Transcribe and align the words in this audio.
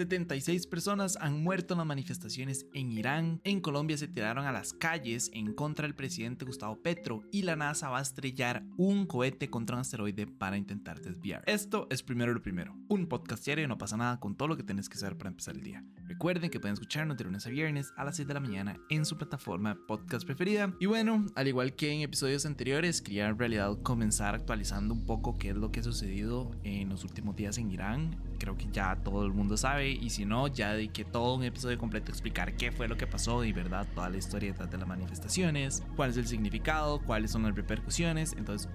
76 0.00 0.66
personas 0.66 1.18
han 1.20 1.42
muerto 1.42 1.74
en 1.74 1.78
las 1.78 1.86
manifestaciones 1.86 2.64
en 2.72 2.90
Irán. 2.90 3.38
En 3.44 3.60
Colombia 3.60 3.98
se 3.98 4.08
tiraron 4.08 4.46
a 4.46 4.52
las 4.52 4.72
calles 4.72 5.30
en 5.34 5.52
contra 5.52 5.86
del 5.86 5.94
presidente 5.94 6.46
Gustavo 6.46 6.80
Petro 6.80 7.22
y 7.30 7.42
la 7.42 7.54
NASA 7.54 7.90
va 7.90 7.98
a 7.98 8.02
estrellar 8.02 8.64
un 8.78 9.04
cohete 9.04 9.50
contra 9.50 9.76
un 9.76 9.80
asteroide 9.80 10.26
para 10.26 10.56
intentar 10.56 11.02
desviar. 11.02 11.42
Esto 11.46 11.86
es 11.90 12.02
primero 12.02 12.32
lo 12.32 12.40
primero. 12.40 12.74
Un 12.88 13.08
podcast 13.08 13.44
diario 13.44 13.68
no 13.68 13.76
pasa 13.76 13.98
nada 13.98 14.18
con 14.20 14.36
todo 14.36 14.48
lo 14.48 14.56
que 14.56 14.62
tienes 14.62 14.88
que 14.88 14.96
saber 14.96 15.18
para 15.18 15.28
empezar 15.28 15.54
el 15.54 15.62
día. 15.62 15.84
Recuerden 16.06 16.48
que 16.48 16.60
pueden 16.60 16.74
escucharnos 16.74 17.18
de 17.18 17.24
lunes 17.24 17.46
a 17.46 17.50
viernes 17.50 17.92
a 17.98 18.04
las 18.04 18.16
6 18.16 18.26
de 18.26 18.34
la 18.34 18.40
mañana 18.40 18.80
en 18.88 19.04
su 19.04 19.18
plataforma 19.18 19.76
podcast 19.86 20.24
preferida. 20.24 20.74
Y 20.80 20.86
bueno, 20.86 21.26
al 21.34 21.46
igual 21.46 21.74
que 21.76 21.92
en 21.92 22.00
episodios 22.00 22.46
anteriores, 22.46 23.02
quería 23.02 23.28
en 23.28 23.38
realidad 23.38 23.76
comenzar 23.82 24.34
actualizando 24.34 24.94
un 24.94 25.04
poco 25.04 25.36
qué 25.36 25.50
es 25.50 25.56
lo 25.56 25.70
que 25.70 25.80
ha 25.80 25.82
sucedido 25.82 26.52
en 26.64 26.88
los 26.88 27.04
últimos 27.04 27.36
días 27.36 27.58
en 27.58 27.70
Irán 27.70 28.30
creo 28.40 28.56
que 28.56 28.66
ya 28.72 28.96
todo 28.96 29.24
el 29.24 29.32
mundo 29.32 29.56
sabe 29.56 29.89
y 29.92 30.10
si 30.10 30.24
no, 30.24 30.48
ya 30.48 30.72
dediqué 30.72 31.04
todo 31.04 31.34
un 31.34 31.44
episodio 31.44 31.78
completo 31.78 32.10
explicar 32.10 32.56
qué 32.56 32.72
fue 32.72 32.88
lo 32.88 32.96
que 32.96 33.06
pasó 33.06 33.44
y 33.44 33.52
verdad, 33.52 33.86
toda 33.94 34.08
la 34.08 34.16
historia 34.16 34.50
detrás 34.50 34.70
de 34.70 34.78
las 34.78 34.88
manifestaciones, 34.88 35.82
cuál 35.96 36.10
es 36.10 36.16
el 36.16 36.26
significado, 36.26 37.00
cuáles 37.00 37.30
son 37.30 37.42
las 37.42 37.54
repercusiones, 37.54 38.34
entonces 38.36 38.68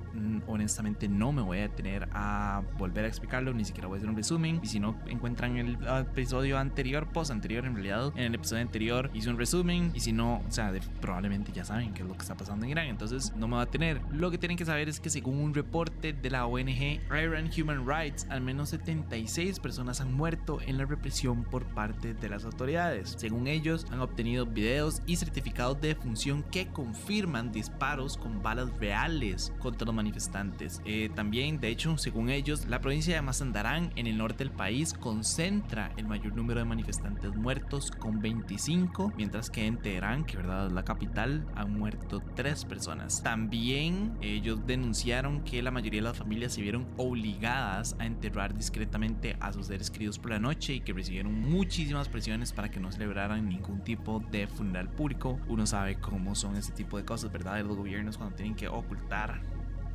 honestamente 0.48 1.08
no 1.08 1.32
me 1.32 1.41
voy 1.41 1.60
a 1.60 1.62
detener 1.64 2.08
a 2.14 2.64
volver 2.78 3.05
a 3.05 3.08
explicarlo, 3.08 3.54
ni 3.54 3.66
siquiera 3.66 3.88
voy 3.88 3.98
a 3.98 4.00
hacer 4.00 4.10
un 4.10 4.16
resumen. 4.16 4.60
Y 4.64 4.68
si 4.68 4.80
no 4.80 5.00
encuentran 5.08 5.58
el 5.58 5.78
episodio 6.00 6.58
anterior, 6.58 7.08
post 7.12 7.32
anterior 7.32 7.66
en 7.66 7.74
realidad, 7.76 8.12
en 8.16 8.24
el 8.24 8.36
episodio 8.36 8.62
anterior 8.62 9.12
hice 9.13 9.30
un 9.30 9.38
resumen. 9.38 9.91
Y 9.94 10.00
si 10.00 10.12
no, 10.12 10.44
o 10.48 10.52
sea, 10.52 10.74
probablemente 11.02 11.52
ya 11.52 11.63
saben 11.63 11.94
qué 11.94 12.02
es 12.02 12.08
lo 12.08 12.13
que 12.13 12.22
está 12.22 12.36
pasando 12.36 12.66
en 12.66 12.72
Irán, 12.72 12.88
entonces 12.88 13.34
no 13.36 13.48
me 13.48 13.55
va 13.55 13.63
a 13.63 13.66
tener. 13.66 14.02
Lo 14.12 14.32
que 14.32 14.38
tienen 14.38 14.58
que 14.58 14.66
saber 14.66 14.90
es 14.90 15.00
que 15.00 15.10
según 15.10 15.40
un 15.40 15.54
reporte 15.54 16.13
de 16.13 16.30
la 16.30 16.46
ONG 16.46 17.00
Iran 17.10 17.50
Human 17.58 17.88
Rights, 17.88 18.27
al 18.30 18.41
menos 18.41 18.70
76 18.70 19.60
personas 19.60 20.02
han 20.02 20.13
muerto 20.13 20.60
en 20.66 20.77
la 20.77 20.86
represión 20.86 21.05
por 21.52 21.66
parte 21.66 22.16
de 22.16 22.30
las 22.30 22.45
autoridades. 22.45 23.13
Según 23.18 23.48
ellos, 23.48 23.86
han 23.91 24.02
obtenido 24.02 24.46
videos 24.46 25.04
y 25.05 25.18
certificados 25.18 25.80
de 25.80 25.90
defunción 25.90 26.43
que 26.52 26.68
confirman 26.68 27.52
disparos 27.52 28.18
con 28.18 28.41
balas 28.41 28.70
reales 28.80 29.54
contra 29.60 29.85
los 29.85 29.93
manifestantes. 29.93 30.82
Eh, 30.84 31.12
también, 31.13 31.60
de 31.60 31.70
hecho, 31.70 31.98
según 31.99 32.30
ellos, 32.30 32.65
la 32.65 32.82
provincia 32.82 33.13
de 33.13 33.21
Mazandarán, 33.21 33.91
en 33.96 34.07
el 34.07 34.18
norte 34.18 34.43
del 34.43 34.52
país, 34.52 34.93
concentra 34.93 35.91
el 35.96 36.07
mayor 36.07 36.35
número 36.35 36.60
de 36.60 36.65
manifestantes 36.65 37.35
muertos 37.35 37.91
con 37.91 38.20
25, 38.20 39.13
mientras 39.15 39.52
que 39.52 39.68
en 39.68 39.77
Teherán, 39.77 40.26
que 40.26 40.37
verdad 40.37 40.68
es 40.68 40.74
la 40.74 40.85
capital, 40.85 41.46
han 41.55 41.77
muerto 41.77 42.24
3 42.35 42.65
personas. 42.65 43.21
También 43.21 44.18
ellos 44.21 44.65
denunciaron 44.65 45.43
que 45.43 45.62
la 45.62 45.70
mayoría 45.70 46.02
de 46.02 46.08
las 46.08 46.18
familias 46.18 46.54
se 46.54 46.62
vieron 46.62 46.87
obligadas 46.98 47.96
a 47.99 48.08
enterrar 48.08 48.55
discretamente 48.55 49.37
a 49.40 49.54
sus 49.54 49.68
seres 49.68 49.91
queridos 49.91 50.18
por 50.18 50.32
la 50.32 50.40
noche 50.40 50.74
y 50.74 50.80
que 50.86 50.94
recibieron 50.94 51.34
muchísimas 51.34 52.08
presiones 52.08 52.54
para 52.54 52.70
que 52.70 52.80
no 52.80 52.91
celebraran 52.91 53.50
ningún 53.50 53.84
tipo 53.84 54.24
de 54.32 54.48
funeral 54.48 54.88
público. 54.90 55.38
Uno 55.50 55.66
sabe 55.66 55.96
cómo 55.96 56.36
son 56.36 56.55
ese 56.55 56.72
tipo 56.72 56.98
de 56.98 57.04
cosas, 57.04 57.32
¿verdad? 57.32 57.55
De 57.55 57.64
los 57.64 57.76
gobiernos 57.76 58.18
cuando 58.18 58.36
tienen 58.36 58.55
que 58.55 58.70
ocultar 58.70 59.42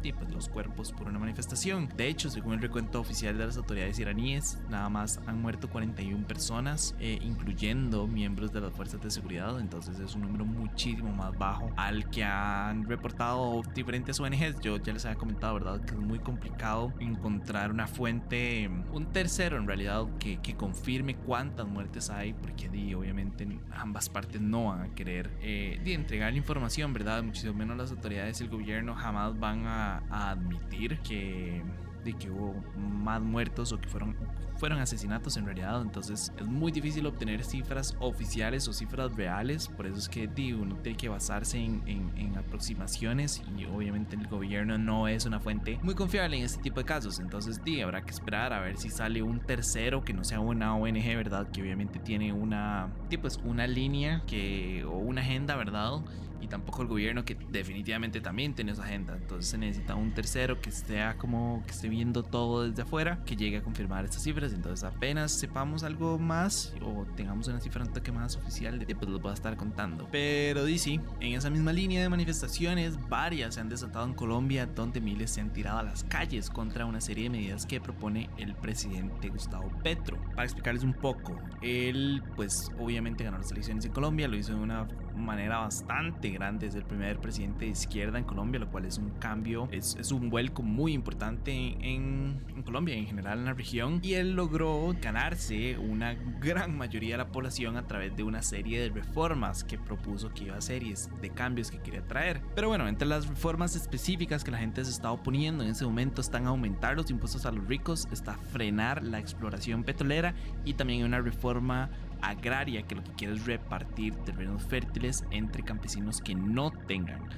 pues, 0.03 0.31
los 0.33 0.49
cuerpos 0.49 0.93
por 0.93 1.09
una 1.09 1.19
manifestación. 1.19 1.89
De 1.97 2.09
hecho, 2.09 2.31
según 2.31 2.55
el 2.55 2.61
recuento 2.61 3.01
oficial 3.01 3.37
de 3.37 3.47
las 3.47 3.57
autoridades 3.57 3.99
iraníes, 3.99 4.59
nada 4.69 4.89
más 4.89 5.21
han 5.27 5.41
muerto 5.41 5.69
41 5.69 6.27
personas, 6.27 6.95
eh, 6.99 7.19
incluyendo 7.23 8.07
miembros 8.07 8.53
de 8.53 8.61
las 8.61 8.73
fuerzas 8.73 9.01
de 9.01 9.11
seguridad. 9.11 9.59
Entonces 9.61 9.99
es 9.99 10.15
un 10.15 10.23
número 10.23 10.45
muchísimo 10.45 11.13
más 11.13 11.37
bajo 11.39 11.71
al 11.77 12.09
que 12.11 12.25
han 12.25 12.85
reportado 12.89 13.63
diferentes 13.75 14.19
ONGs. 14.19 14.61
Yo 14.61 14.77
ya 14.79 14.93
les 14.93 15.05
había 15.05 15.19
comentado, 15.19 15.55
¿verdad? 15.55 15.81
Que 15.85 15.95
es 15.95 16.01
muy 16.01 16.19
complicado 16.19 16.93
encontrar 17.01 17.71
una 17.71 17.87
fuente, 17.87 18.69
un 18.93 19.07
tercero 19.13 19.57
en 19.57 19.67
realidad, 19.67 20.07
que, 20.19 20.39
que 20.39 20.55
confirme 20.55 21.17
cuántas 21.17 21.67
muertes 21.67 22.11
hay, 22.11 22.33
porque 22.33 22.69
di, 22.69 22.95
obviamente 22.95 23.47
ambas 23.73 24.09
partes 24.09 24.41
no 24.41 24.67
van 24.67 24.83
a 24.83 24.95
querer 24.95 25.31
eh, 25.41 25.81
entregar 25.87 26.33
la 26.33 26.39
información, 26.39 26.93
¿verdad? 26.93 27.23
Muchísimo 27.23 27.55
menos 27.55 27.77
las 27.77 27.91
autoridades 27.91 28.41
y 28.41 28.45
el 28.45 28.51
gobierno 28.51 28.95
jamás 28.95 29.39
van 29.39 29.67
a 29.67 29.90
admitir 30.11 30.99
que 31.01 31.63
de 32.05 32.15
que 32.15 32.31
hubo 32.31 32.55
más 32.77 33.21
muertos 33.21 33.73
o 33.73 33.81
que 33.81 33.89
fueron, 33.89 34.17
fueron 34.57 34.79
asesinatos 34.79 35.37
en 35.37 35.45
realidad. 35.45 35.81
Entonces 35.83 36.33
es 36.39 36.47
muy 36.47 36.73
difícil 36.73 37.07
obtener 37.07 37.45
cifras 37.45 37.97
oficiales 38.01 38.67
o 38.69 38.73
cifras 38.73 39.15
reales. 39.15 39.69
Por 39.69 39.87
eso 39.87 39.99
es 39.99 40.09
que 40.09 40.27
digo, 40.27 40.63
uno 40.63 40.77
tiene 40.77 40.97
que 40.97 41.09
basarse 41.09 41.59
en, 41.59 41.83
en, 41.87 42.37
aproximaciones 42.37 43.43
y 43.57 43.65
obviamente 43.67 44.17
el 44.17 44.27
gobierno 44.27 44.79
no 44.79 45.09
es 45.09 45.27
una 45.27 45.41
fuente 45.41 45.79
muy 45.83 45.95
confiable 45.95 46.39
en 46.39 46.45
este 46.45 46.63
tipo 46.63 46.81
de 46.81 46.87
casos. 46.87 47.21
Entonces 47.21 47.63
di, 47.63 47.81
habrá 47.81 48.03
que 48.03 48.11
esperar 48.11 48.53
a 48.53 48.61
ver 48.61 48.77
si 48.77 48.89
sale 48.89 49.23
un 49.23 49.41
tercero 49.41 50.05
que 50.05 50.13
no 50.13 50.25
sea 50.25 50.41
una 50.41 50.75
ONG, 50.75 51.05
¿verdad? 51.17 51.51
Que 51.51 51.63
obviamente 51.63 51.99
tiene 51.99 52.33
una, 52.33 52.89
pues, 53.21 53.39
una 53.45 53.67
línea 53.67 54.23
que, 54.27 54.85
o 54.85 54.97
una 54.97 55.21
agenda, 55.21 55.57
¿verdad? 55.57 56.03
Y 56.41 56.49
tampoco 56.49 56.83
el 56.83 56.89
gobierno 56.89 57.25
que 57.25 57.37
definitivamente 57.51 58.21
también 58.21 58.55
tiene 58.55 58.73
esa 58.73 58.85
agenda. 58.85 59.17
Entonces 59.17 59.51
se 59.51 59.59
necesita 59.59 59.95
un 59.95 60.13
tercero 60.13 60.61
que 60.61 60.71
esté 60.71 61.01
como 61.19 61.63
que 61.67 61.73
esté 61.73 61.89
viendo 61.89 62.23
todo 62.23 62.69
desde 62.69 62.83
afuera, 62.83 63.23
que 63.25 63.37
llegue 63.37 63.59
a 63.59 63.63
confirmar 63.63 64.05
estas 64.05 64.23
cifras. 64.23 64.53
Entonces 64.53 64.85
apenas 64.85 65.33
sepamos 65.33 65.83
algo 65.83 66.19
más 66.19 66.75
o 66.83 67.07
tengamos 67.17 67.49
una 67.49 67.61
cifra 67.61 67.85
un 67.85 67.93
toque 67.93 68.13
más 68.13 68.37
oficial, 68.37 68.85
pues 68.87 69.11
los 69.11 69.21
voy 69.21 69.31
a 69.31 69.35
estar 69.35 69.57
contando. 69.57 70.09
Pero 70.11 70.67
sí, 70.67 71.01
en 71.21 71.35
esa 71.35 71.51
misma 71.51 71.73
línea 71.73 72.03
de 72.03 72.09
manifestaciones, 72.09 72.99
varias 73.09 73.55
se 73.55 73.61
han 73.61 73.69
desatado 73.69 74.05
en 74.07 74.15
Colombia, 74.15 74.67
donde 74.67 75.01
miles 75.01 75.31
se 75.31 75.41
han 75.41 75.53
tirado 75.53 75.79
a 75.79 75.83
las 75.83 76.05
calles 76.05 76.51
contra 76.51 76.87
una 76.87 77.01
serie 77.01 77.25
de 77.25 77.31
medidas 77.31 77.67
que 77.67 77.81
propone 77.81 78.31
el 78.37 78.55
presidente 78.55 79.29
Gustavo 79.29 79.71
Petro. 79.83 80.19
Para 80.31 80.45
explicarles 80.45 80.83
un 80.85 80.95
poco, 80.95 81.39
él 81.63 82.23
pues 82.37 82.71
obviamente 82.79 83.25
ganó 83.25 83.39
las 83.39 83.51
elecciones 83.51 83.85
en 83.85 83.93
Colombia, 83.93 84.29
lo 84.29 84.37
hizo 84.37 84.55
de 84.55 84.61
una 84.61 84.87
manera 85.21 85.59
bastante 85.59 86.31
grande, 86.31 86.67
es 86.67 86.75
el 86.75 86.85
primer 86.85 87.19
presidente 87.19 87.65
de 87.65 87.71
izquierda 87.73 88.19
en 88.19 88.25
Colombia, 88.25 88.61
lo 88.61 88.71
cual 88.71 88.85
es 88.85 88.99
un 88.99 89.11
cambio, 89.19 89.69
es, 89.71 89.97
es 89.99 90.13
un 90.13 90.31
vuelco 90.31 90.63
muy 90.63 90.93
importante 90.93 91.53
en, 91.53 92.43
en, 92.55 92.63
Colombia, 92.63 92.95
en 92.95 93.07
general 93.07 93.39
en 93.39 93.45
la 93.47 93.55
región, 93.55 94.01
y 94.03 94.15
él 94.15 94.33
logró 94.33 94.95
ganarse 95.01 95.79
una 95.79 96.15
gran 96.41 96.77
mayoría 96.77 97.15
de 97.15 97.19
la 97.19 97.29
población 97.29 97.77
a 97.77 97.87
través 97.87 98.17
de 98.17 98.23
una 98.23 98.43
serie 98.43 98.81
de 98.81 98.89
reformas 98.91 99.65
que 99.65 99.79
propuso 99.79 100.33
que 100.33 100.45
iba 100.45 100.57
a 100.57 100.61
series 100.61 101.09
de 101.21 101.31
cambios 101.31 101.71
que 101.71 101.79
quería 101.79 102.03
traer. 102.03 102.41
Pero 102.55 102.69
bueno, 102.69 102.89
entre 102.89 103.09
las 103.09 103.27
reformas 103.27 103.77
específicas 103.77 104.45
que 104.45 104.51
la 104.51 104.59
gente 104.59 104.85
se 104.85 104.91
está 104.91 105.11
oponiendo 105.11 105.65
en 105.65 105.71
ese 105.71 105.85
momento 105.85 106.21
están 106.21 106.47
aumentar 106.47 106.97
los 106.97 107.11
impuestos 107.11 107.47
a 107.47 107.53
los 107.53 107.67
ricos, 107.67 108.09
está 108.13 108.35
frenar 108.35 109.03
la 109.03 109.19
exploración 109.19 109.85
petrolera 109.85 110.35
y 110.65 110.75
también 110.75 111.05
una 111.05 111.21
reforma 111.21 111.91
agraria 112.23 112.83
que 112.83 112.95
lo 112.95 113.05
que 113.05 113.13
quiere 113.13 113.35
es 113.35 113.47
repartir 113.47 114.15
terrenos 114.25 114.63
fértiles 114.63 115.25
entre 115.31 115.63
campesinos 115.63 116.21
que 116.21 116.35
no 116.35 116.71
tengan. 116.71 117.29